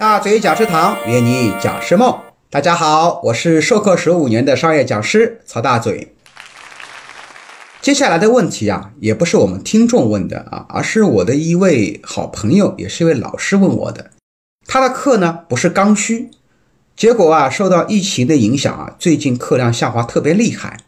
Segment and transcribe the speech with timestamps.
[0.00, 2.18] 大嘴讲师堂约你讲师梦。
[2.48, 6.14] 大家好，我是授课十五年的商业讲师曹大嘴。
[7.82, 14.12] 接下来的问题啊，也不是我们听众问的啊，而是我的一位好朋友，也是一位老师问我的。
[14.66, 16.30] 他的课呢不是刚需，
[16.96, 20.78] 结果啊受到疫情的影响啊，最近课量下滑特别厉害。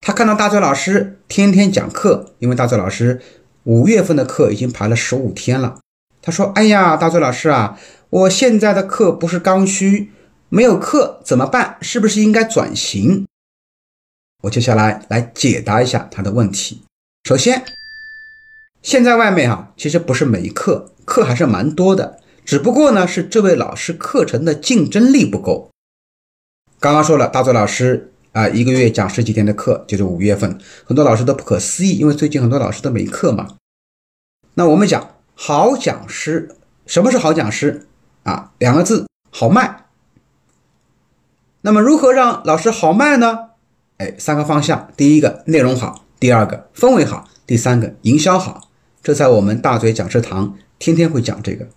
[0.00, 3.20] 他看到大嘴老师天天讲课，因为大嘴老师
[3.62, 5.76] 五月份的课已经排了十五天了。
[6.22, 7.78] 他说：“哎呀，大嘴老师啊，
[8.10, 10.12] 我现在的课不是刚需，
[10.48, 11.78] 没有课怎么办？
[11.80, 13.26] 是不是应该转型？”
[14.44, 16.82] 我接下来来解答一下他的问题。
[17.24, 17.64] 首先，
[18.82, 22.20] 现在外面啊，其实不是没课，课还是蛮多的。
[22.44, 25.70] 只不过呢，是这位老师课程的竞争力不够。
[26.78, 33.56] 刚刚说了，大嘴老师啊，一个月讲十几天的课，就是五月份，很多老师都不可思议，因为最近很多老师都没课嘛。
[34.54, 36.54] 那我们讲好讲师，
[36.84, 37.86] 什么是好讲师
[38.24, 38.52] 啊？
[38.58, 39.86] 两个字，好卖。
[41.62, 43.48] 那么如何让老师好卖呢？
[43.96, 48.68] 哎，三个方向：第一个内容好，第二个氛围好，第三个营销好。
[49.02, 51.68] 这在我们大嘴讲师堂天天会讲这个。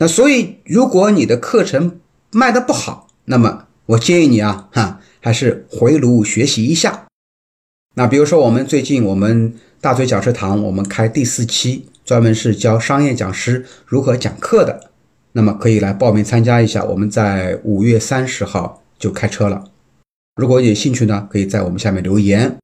[0.00, 2.00] 那所以，如果你的课程
[2.32, 7.06] 卖的不好，那么我建议你啊，哈，还是回炉学习一下。
[7.94, 14.90] 那比如说，我们最近我们大嘴讲师堂，我们开第四期，专门是教商业讲师如何讲课的，
[15.32, 16.84] 那么可以来报名参加一下。
[16.84, 19.64] 我们在五月三十号就开车了。
[20.36, 22.58] 如果有兴趣呢，可以在我们下面留言。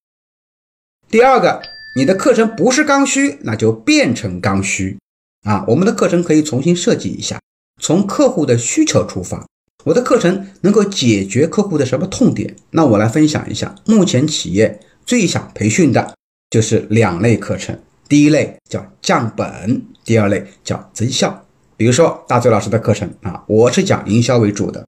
[1.09, 1.63] 第二个，
[1.97, 4.99] 你的课程不是刚需，那就变成刚需。
[5.43, 7.41] 啊，我们的课程可以重新设计一下，
[7.81, 9.47] 从客户的需求出发，
[9.85, 12.55] 我的课程能够解决客户的什么痛点？
[12.73, 16.15] 那我来分享一下，目前企业最想培训的
[16.51, 17.81] 就是两类课程，
[18.11, 21.47] 第一类叫降本，第二类叫增效。
[21.77, 24.85] 比如说大嘴老师的课程啊，我是讲营销为主的，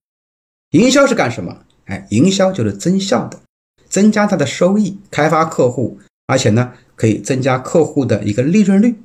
[0.70, 1.56] 营销是干什么？
[1.84, 3.38] 哎，营销就是增效的，
[3.88, 9.00] 增加它的收益，开发客户，而且呢，可以增加客户的一个利润率。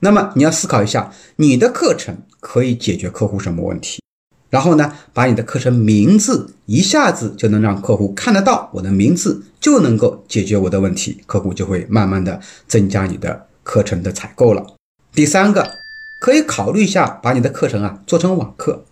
[0.00, 4.02] 那么你要思考一下，你的课程可以解决客户什么问题？
[4.54, 12.38] 然后呢，把你的课程名字一下子就能让客户看得到，我的名字就能够解决我的问题，客户就会慢慢的
[12.68, 14.64] 增加你的课程的采购了。
[15.12, 15.68] 第三个，
[16.20, 18.84] 可以考虑一下把你的课程啊做成网课。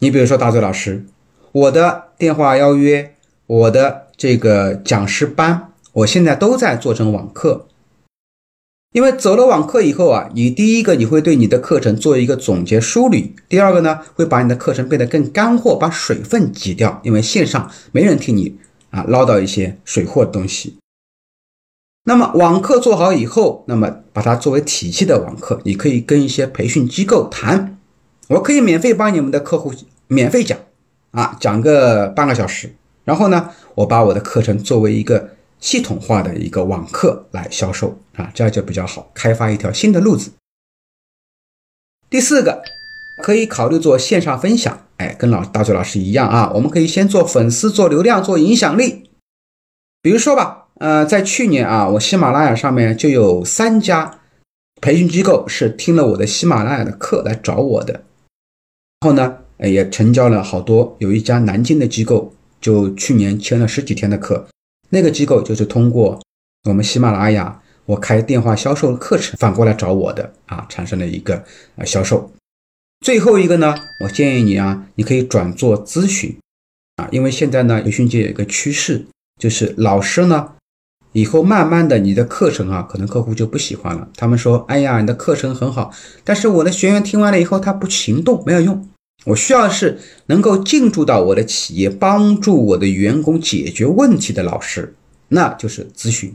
[0.00, 1.06] 你比如说大嘴老师，
[1.52, 3.14] 我的电话邀约，
[3.46, 7.68] 我的这个讲师班，我现在都在做成网课。
[8.94, 17.00] 因为走了网课以后啊，你第一个你会对你的课程做一个总结梳理，第二个呢会把你的课程变得更干货，把水分挤掉。
[17.02, 18.56] 因为线上没人听你
[18.90, 20.78] 啊唠叨一些水货的东西。
[22.04, 27.76] 那么网课做好以后，那么把它作为体系的网课，你可以跟一些培训机构谈，
[28.28, 29.72] 我可以免费帮你们的客户
[30.06, 30.56] 免费讲
[31.10, 32.72] 啊，讲个半个小时，
[33.02, 35.30] 然后呢，我把我的课程作为一个。
[35.64, 40.30] 系统化的一个网课来销售啊，这样就比较好，开发一条新的路子。
[42.10, 42.62] 第四个，
[43.22, 49.08] 可以考虑做线上分享，哎，跟老大嘴老师一样啊，我们可以先做粉丝、做流量、做影响力。
[50.02, 54.20] 比如说吧，呃，在去年啊，我喜马拉雅上面就有三家
[54.82, 58.04] 培训机构是听了我的喜马拉雅的课来找我的，
[59.00, 60.94] 然后呢，也成交了好多。
[60.98, 64.46] 有一家南京的机构，就去年签了十几天的课。
[64.94, 66.22] 那个机构就是通过
[66.68, 71.44] 我们喜马拉雅，我开电话销售的课程，反过来找我的啊，产生了一个
[71.74, 72.32] 呃销售。
[73.04, 76.38] 最后一个呢，我建议你啊，你可以转做咨询
[76.94, 79.04] 啊，因为现在呢，培训界有一个趋势，
[79.38, 80.52] 就是老师呢，
[81.12, 84.08] 以后慢慢的你的课程啊，可能客户就不喜欢了。
[84.16, 85.90] 他们说，哎呀，你的课程很好，
[86.22, 88.88] 但是我的学员听完了以后，他不行动，没有用。
[89.24, 94.94] 我需要的是能够进驻到我的企业，帮助我的员工解决问题的老师，
[95.28, 96.32] 那就是咨询。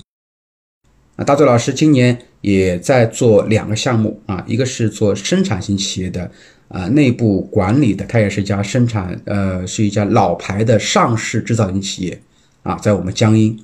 [1.15, 6.31] 啊，大周老师今年也在做两个项目啊，一个是做生产型企业的
[6.69, 12.21] 啊内部管理的，它也是一家生产呃是一家老牌的上市制造型企业
[12.63, 13.57] 啊，在我们江阴。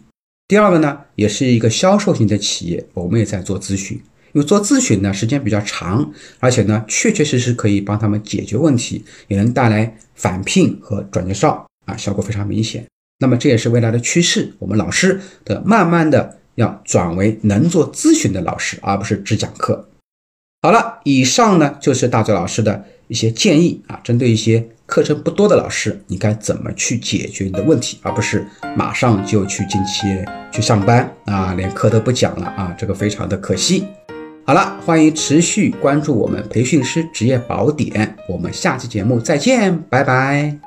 [0.48, 4.00] 第二个呢，也是一个销售型的企业，我们也在做咨询。
[4.36, 6.12] 因为做咨询呢，时间比较长，
[6.42, 12.86] 而且呢，确确实实可以帮他们解决问题，也能带来返聘和转介绍啊，效果非常明显。
[13.20, 19.88] 那么这也是未来的趋势，我们老师的慢慢的要转为能做咨询的老师，而不是只讲课。
[20.62, 28.46] 好了，以上呢就是大嘴老师的一些建议啊，针对一些课程不多的老师，你该怎么去解决你的问题，而不是
[28.76, 33.86] 马上就去进企业去上班啊，连课都不讲了啊，这个非常的可惜。
[34.48, 40.65] 好了，欢迎持续关注我们培训师职业宝典，我们下期节目再见，拜拜。